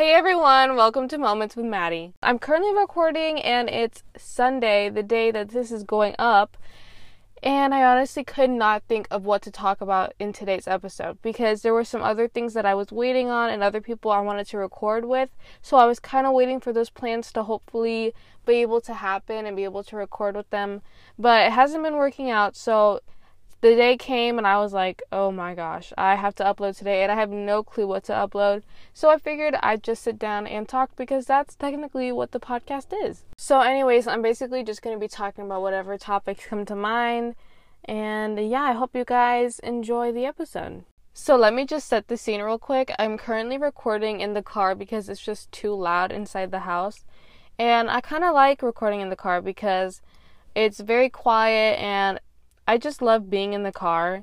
[0.00, 2.14] Hey everyone, welcome to Moments with Maddie.
[2.22, 6.56] I'm currently recording and it's Sunday, the day that this is going up,
[7.42, 11.60] and I honestly could not think of what to talk about in today's episode because
[11.60, 14.46] there were some other things that I was waiting on and other people I wanted
[14.46, 15.28] to record with.
[15.60, 18.14] So I was kind of waiting for those plans to hopefully
[18.46, 20.80] be able to happen and be able to record with them.
[21.18, 22.56] But it hasn't been working out.
[22.56, 23.00] So
[23.60, 27.02] the day came and I was like, oh my gosh, I have to upload today
[27.02, 28.62] and I have no clue what to upload.
[28.94, 32.86] So I figured I'd just sit down and talk because that's technically what the podcast
[33.04, 33.24] is.
[33.36, 37.34] So, anyways, I'm basically just going to be talking about whatever topics come to mind.
[37.84, 40.84] And yeah, I hope you guys enjoy the episode.
[41.12, 42.94] So, let me just set the scene real quick.
[42.98, 47.04] I'm currently recording in the car because it's just too loud inside the house.
[47.58, 50.00] And I kind of like recording in the car because
[50.54, 52.20] it's very quiet and
[52.70, 54.22] I just love being in the car.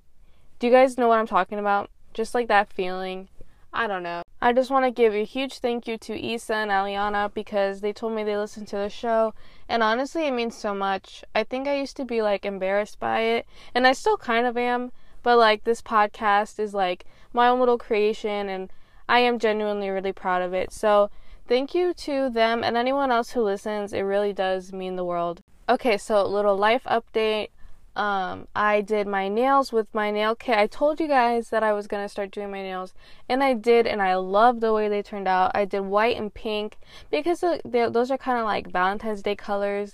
[0.58, 1.90] Do you guys know what I'm talking about?
[2.14, 3.28] Just like that feeling.
[3.74, 4.22] I don't know.
[4.42, 7.92] I just want to give a huge thank you to Isa and Aliana because they
[7.92, 9.34] told me they listened to the show.
[9.68, 11.26] And honestly, it means so much.
[11.36, 14.56] I think I used to be like embarrassed by it, and I still kind of
[14.56, 14.94] am.
[15.24, 17.04] But like, this podcast is like
[17.34, 18.72] my own little creation, and
[19.10, 20.72] I am genuinely really proud of it.
[20.72, 21.10] So,
[21.50, 23.92] thank you to them and anyone else who listens.
[23.92, 25.42] It really does mean the world.
[25.68, 27.50] Okay, so little life update.
[27.98, 30.56] Um, I did my nails with my nail kit.
[30.56, 32.94] I told you guys that I was gonna start doing my nails,
[33.28, 35.50] and I did, and I love the way they turned out.
[35.56, 36.78] I did white and pink
[37.10, 39.94] because those are kind of like Valentine's Day colors.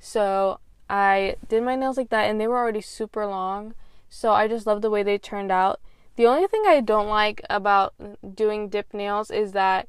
[0.00, 3.74] So I did my nails like that, and they were already super long.
[4.08, 5.78] So I just love the way they turned out.
[6.16, 7.92] The only thing I don't like about
[8.34, 9.88] doing dip nails is that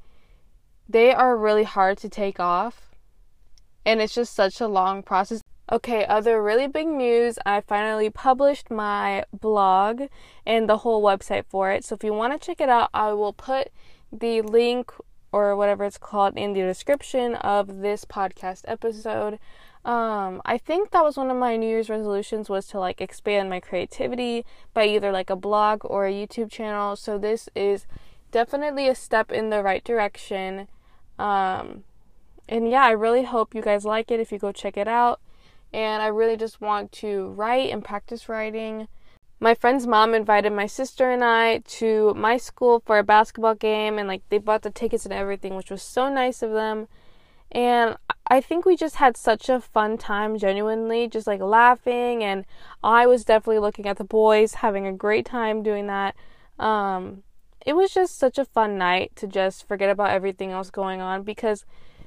[0.90, 2.92] they are really hard to take off,
[3.86, 5.40] and it's just such a long process.
[5.72, 7.40] Okay, other really big news.
[7.46, 10.04] I finally published my blog
[10.46, 11.86] and the whole website for it.
[11.86, 13.70] So if you want to check it out, I will put
[14.12, 14.92] the link
[15.32, 19.40] or whatever it's called in the description of this podcast episode.
[19.86, 23.50] Um, I think that was one of my New Year's resolutions was to like expand
[23.50, 26.98] my creativity by either like a blog or a YouTube channel.
[26.98, 27.88] So this is
[28.32, 30.68] definitely a step in the right direction.
[31.18, 31.86] Um,
[32.50, 35.22] and yeah, I really hope you guys like it if you go check it out
[35.74, 38.88] and I really just want to write and practice writing.
[39.40, 43.98] My friend's mom invited my sister and I to my school for a basketball game,
[43.98, 46.88] and like they bought the tickets and everything, which was so nice of them.
[47.52, 47.98] And
[48.28, 52.24] I think we just had such a fun time, genuinely, just like laughing.
[52.24, 52.46] And
[52.84, 56.16] I was definitely looking at the boys, having a great time doing that.
[56.58, 57.24] Um,
[57.66, 61.24] it was just such a fun night to just forget about everything else going on
[61.24, 61.66] because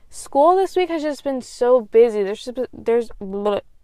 [0.08, 2.22] school this week has just been so busy.
[2.22, 3.10] There's just there's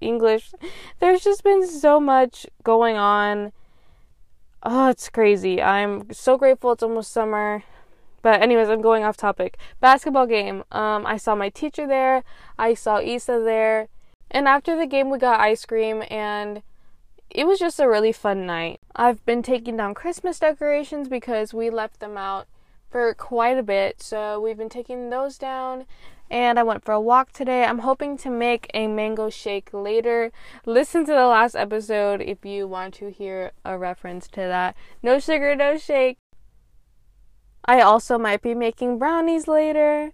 [0.01, 0.53] English.
[1.01, 3.53] There's just been so much going on.
[4.63, 5.61] Oh, it's crazy.
[5.61, 7.65] I'm so grateful it's almost summer.
[8.23, 9.59] But anyways, I'm going off topic.
[9.81, 10.63] Basketball game.
[10.71, 12.23] Um, I saw my teacher there.
[12.57, 13.89] I saw Isa there.
[14.31, 16.63] And after the game, we got ice cream, and
[17.29, 18.81] it was just a really fun night.
[18.97, 22.47] I've been taking down Christmas decorations because we left them out
[22.93, 24.03] for quite a bit.
[24.03, 25.87] So we've been taking those down
[26.31, 27.65] and I went for a walk today.
[27.65, 30.31] I'm hoping to make a mango shake later.
[30.65, 34.77] Listen to the last episode if you want to hear a reference to that.
[35.03, 36.19] No sugar, no shake.
[37.65, 40.13] I also might be making brownies later.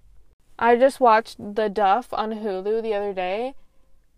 [0.58, 3.54] I just watched The Duff on Hulu the other day.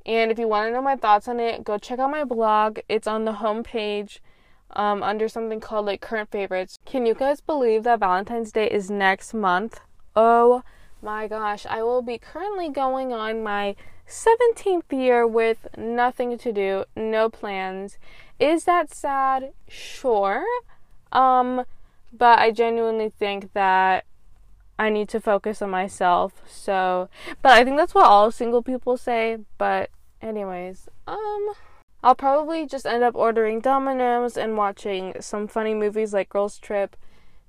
[0.06, 2.81] And if you want to know my thoughts on it, go check out my blog.
[2.88, 4.21] It's on the homepage
[4.73, 6.79] um, under something called like current favorites.
[6.85, 9.81] Can you guys believe that Valentine's Day is next month?
[10.15, 10.63] Oh
[11.03, 13.77] my gosh, I will be currently going on my
[14.07, 17.99] 17th year with nothing to do, no plans.
[18.39, 19.53] Is that sad?
[19.69, 20.45] Sure.
[21.13, 21.65] Um,
[22.13, 24.05] but I genuinely think that
[24.79, 26.43] I need to focus on myself.
[26.47, 27.09] So,
[27.43, 29.39] but I think that's what all single people say.
[29.59, 31.53] But, anyways, um,
[32.03, 36.97] I'll probably just end up ordering Domino's and watching some funny movies like Girls Trip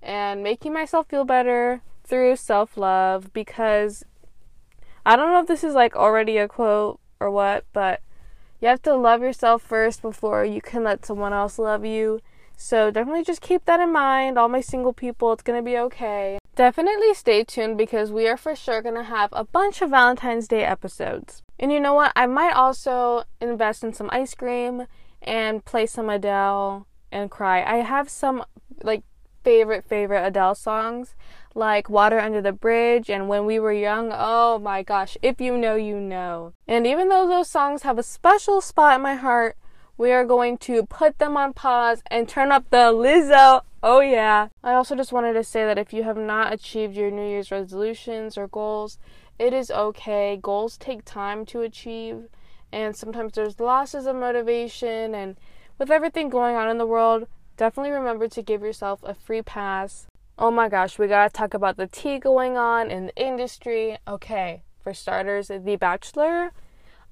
[0.02, 4.04] and making myself feel better through self love because
[5.06, 8.02] I don't know if this is like already a quote or what, but
[8.60, 12.20] you have to love yourself first before you can let someone else love you.
[12.58, 14.38] So definitely just keep that in mind.
[14.38, 16.41] All my single people, it's gonna be okay.
[16.62, 20.64] Definitely stay tuned because we are for sure gonna have a bunch of Valentine's Day
[20.64, 21.42] episodes.
[21.58, 22.12] And you know what?
[22.16, 24.86] I might also invest in some ice cream
[25.24, 27.64] and play some Adele and cry.
[27.64, 28.46] I have some
[28.84, 29.02] like
[29.44, 31.16] favorite favorite Adele songs
[31.56, 34.12] like Water Under the Bridge and When We Were Young.
[34.14, 36.54] Oh my gosh, if you know, you know.
[36.68, 39.58] And even though those songs have a special spot in my heart,
[39.98, 44.48] we are going to put them on pause and turn up the Lizzo oh yeah.
[44.64, 47.52] I also just wanted to say that if you have not achieved your New Year's
[47.52, 48.98] resolutions or goals,
[49.40, 50.38] it is okay.
[50.42, 52.30] Goals take time to achieve,
[52.72, 55.16] and sometimes there's losses of motivation.
[55.16, 55.38] And
[55.78, 60.08] with everything going on in the world, definitely remember to give yourself a free pass.
[60.38, 63.98] Oh my gosh, we gotta talk about the tea going on in the industry.
[64.08, 66.52] Okay, for starters, The Bachelor.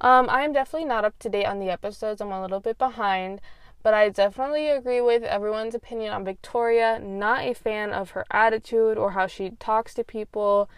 [0.02, 2.22] Um, I am definitely not up to date on the episodes.
[2.22, 3.42] I'm a little bit behind,
[3.82, 7.00] but I definitely agree with everyone's opinion on Victoria.
[7.00, 10.70] Not a fan of her attitude or how she talks to people.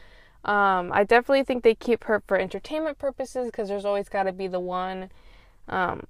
[0.44, 4.32] Um, I definitely think they keep her for entertainment purposes because there's always got to
[4.32, 5.10] be the one.
[5.68, 6.08] Um,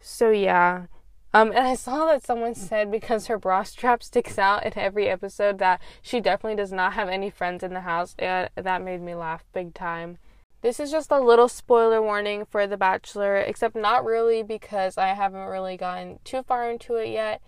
[0.00, 0.86] so yeah.
[1.34, 5.08] Um, and I saw that someone said because her bra strap sticks out in every
[5.08, 8.14] episode that she definitely does not have any friends in the house.
[8.18, 10.18] And that made me laugh big time.
[10.62, 15.08] This is just a little spoiler warning for The Bachelor, except not really because I
[15.08, 17.40] haven't really gotten too far into it yet.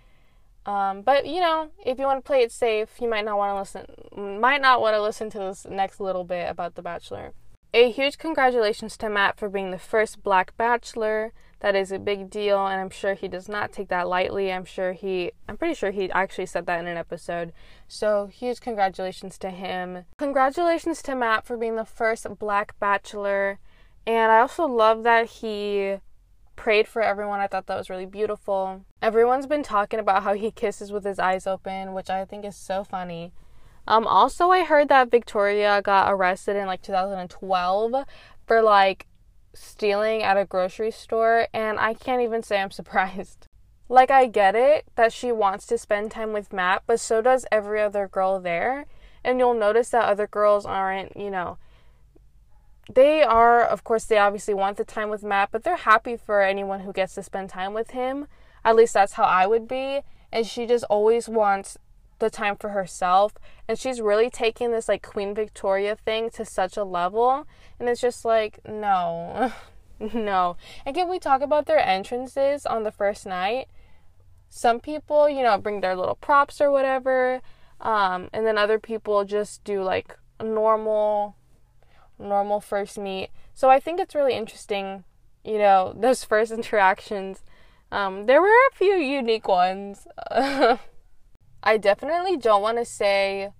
[0.66, 3.54] Um, but you know, if you want to play it safe, you might not want
[3.54, 4.40] to listen.
[4.40, 7.32] Might not want to listen to this next little bit about The Bachelor.
[7.72, 12.30] A huge congratulations to Matt for being the first Black Bachelor that is a big
[12.30, 14.52] deal and i'm sure he does not take that lightly.
[14.52, 17.52] I'm sure he i'm pretty sure he actually said that in an episode.
[17.86, 20.04] So huge congratulations to him.
[20.18, 23.58] Congratulations to matt for being the first black bachelor.
[24.06, 25.96] And i also love that he
[26.56, 27.40] prayed for everyone.
[27.40, 28.84] I thought that was really beautiful.
[29.00, 32.56] Everyone's been talking about how he kisses with his eyes open which i think is
[32.56, 33.32] so funny.
[33.88, 38.04] Um, also, I heard that Victoria got arrested in like 2012
[38.46, 39.06] for like
[39.58, 43.46] stealing at a grocery store, and I can't even say I'm surprised.
[43.88, 47.46] Like, I get it that she wants to spend time with Matt, but so does
[47.50, 48.86] every other girl there.
[49.24, 51.58] And you'll notice that other girls aren't, you know,
[52.92, 56.42] they are, of course, they obviously want the time with Matt, but they're happy for
[56.42, 58.26] anyone who gets to spend time with him.
[58.64, 60.00] At least that's how I would be.
[60.32, 61.78] And she just always wants
[62.18, 63.34] the time for herself.
[63.66, 67.46] And she's really taking this like queen victoria thing to such a level.
[67.78, 69.52] And it's just like no.
[70.14, 70.56] No.
[70.86, 73.66] And can we talk about their entrances on the first night?
[74.48, 77.40] Some people you know bring their little props or whatever
[77.80, 81.36] um, and then other people just do like normal
[82.18, 83.30] normal first meet.
[83.54, 85.04] So i think it's really interesting
[85.44, 87.42] you know those first interactions.
[87.90, 90.06] Um, there were a few unique ones
[91.62, 93.50] I definitely don't want to say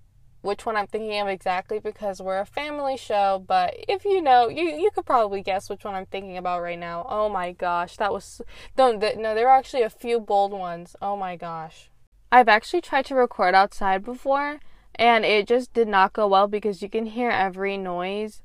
[0.41, 4.47] which one I'm thinking of exactly because we're a family show, but if you know,
[4.47, 7.05] you you could probably guess which one I'm thinking about right now.
[7.09, 8.41] Oh my gosh, that was
[8.75, 10.95] don't no, there are actually a few bold ones.
[11.01, 11.89] Oh my gosh.
[12.31, 14.59] I've actually tried to record outside before
[14.95, 18.41] and it just did not go well because you can hear every noise,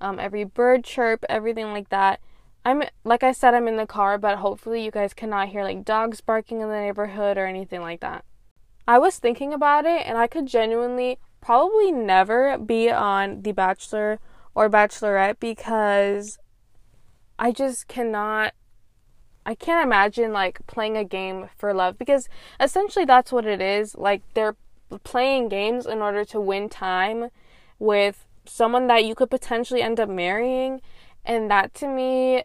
[0.00, 2.20] um every bird chirp, everything like that.
[2.64, 5.84] I'm like I said I'm in the car, but hopefully you guys cannot hear like
[5.84, 8.24] dogs barking in the neighborhood or anything like that.
[8.90, 14.18] I was thinking about it and I could genuinely probably never be on The Bachelor
[14.52, 16.40] or Bachelorette because
[17.38, 18.52] I just cannot
[19.46, 22.28] I can't imagine like playing a game for love because
[22.58, 23.94] essentially that's what it is.
[23.94, 24.56] Like they're
[25.04, 27.28] playing games in order to win time
[27.78, 30.80] with someone that you could potentially end up marrying
[31.24, 32.42] and that to me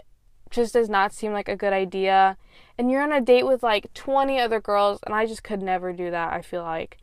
[0.52, 2.38] just does not seem like a good idea
[2.78, 5.94] and you're on a date with like 20 other girls, and I just could never
[5.94, 6.98] do that, I feel like.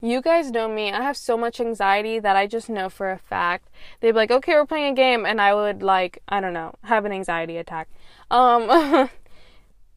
[0.00, 3.18] You guys know me, I have so much anxiety that I just know for a
[3.18, 3.68] fact.
[4.00, 6.74] They'd be like, okay, we're playing a game, and I would, like, I don't know,
[6.82, 7.88] have an anxiety attack.
[8.28, 9.08] Um,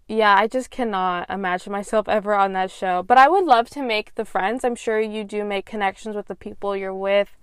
[0.08, 3.02] yeah, I just cannot imagine myself ever on that show.
[3.02, 4.64] But I would love to make the friends.
[4.64, 7.36] I'm sure you do make connections with the people you're with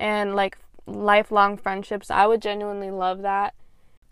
[0.00, 2.10] and like lifelong friendships.
[2.10, 3.54] I would genuinely love that.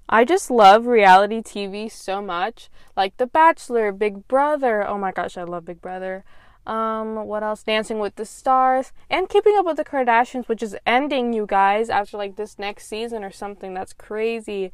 [0.09, 2.71] I just love reality TV so much.
[2.97, 4.87] Like The Bachelor, Big Brother.
[4.87, 6.25] Oh my gosh, I love Big Brother.
[6.67, 7.63] Um, what else?
[7.63, 11.91] Dancing with the Stars and Keeping Up with the Kardashians, which is ending, you guys,
[11.91, 13.75] after like this next season or something.
[13.75, 14.73] That's crazy.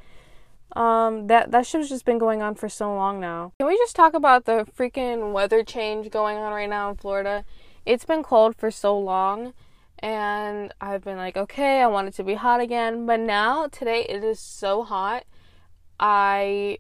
[0.75, 3.53] Um, that that show's just been going on for so long now.
[3.59, 7.45] Can we just talk about the freaking weather change going on right now in Florida?
[7.87, 9.53] It's been cold for so long
[9.99, 13.07] and I've been like, okay, I want it to be hot again.
[13.07, 15.25] But now, today, it is so hot.
[15.99, 16.79] I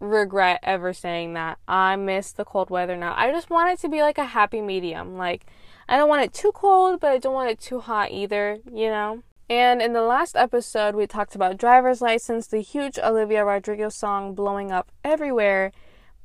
[0.00, 1.58] regret ever saying that.
[1.68, 3.14] I miss the cold weather now.
[3.16, 5.16] I just want it to be like a happy medium.
[5.16, 5.46] Like,
[5.88, 8.88] I don't want it too cold, but I don't want it too hot either, you
[8.88, 9.22] know?
[9.48, 14.32] And in the last episode, we talked about driver's license, the huge Olivia Rodrigo song
[14.32, 15.72] blowing up everywhere.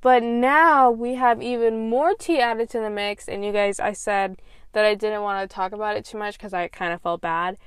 [0.01, 3.27] But now we have even more tea added to the mix.
[3.27, 4.39] And you guys, I said
[4.75, 7.21] that I didn't want to talk about it too much because I kind of felt
[7.21, 7.57] bad.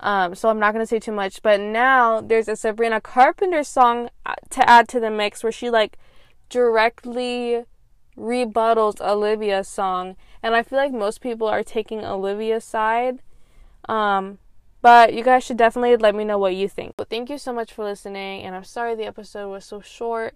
[0.00, 1.42] Um, so I'm not gonna say too much.
[1.42, 5.70] But now there's a Sabrina Carpenter song uh, to add to the mix where she
[5.70, 5.98] like
[6.50, 7.64] directly
[8.16, 13.20] rebuttals Olivia's song, and I feel like most people are taking Olivia's side.
[13.88, 14.38] Um,
[14.82, 16.94] but you guys should definitely let me know what you think.
[16.96, 20.34] But thank you so much for listening, and I'm sorry the episode was so short,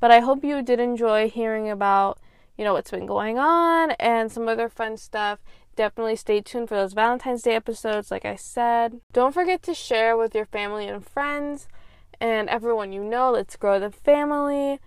[0.00, 2.18] but I hope you did enjoy hearing about,
[2.60, 5.38] you know, what's been going on and some other fun stuff.
[5.76, 9.00] Definitely stay tuned for those Valentine's Day episodes, like I said.
[9.14, 11.68] Don't forget to share with your family and friends
[12.20, 13.30] and everyone you know.
[13.30, 14.78] Let's grow the family.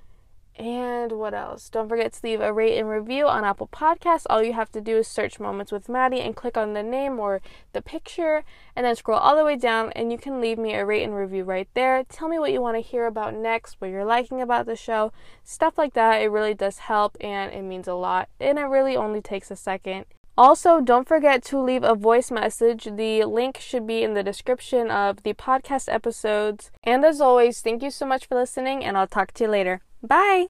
[0.57, 1.67] And what else?
[1.67, 4.27] Don't forget to leave a rate and review on Apple Podcasts.
[4.29, 7.19] All you have to do is search Moments with Maddie and click on the name
[7.19, 7.41] or
[7.73, 8.43] the picture,
[8.75, 11.15] and then scroll all the way down, and you can leave me a rate and
[11.15, 12.03] review right there.
[12.03, 15.11] Tell me what you want to hear about next, what you're liking about the show,
[15.43, 16.21] stuff like that.
[16.21, 19.55] It really does help, and it means a lot, and it really only takes a
[19.55, 20.05] second.
[20.35, 22.87] Also, don't forget to leave a voice message.
[22.95, 26.71] The link should be in the description of the podcast episodes.
[26.83, 29.81] And as always, thank you so much for listening, and I'll talk to you later.
[30.01, 30.41] Bye!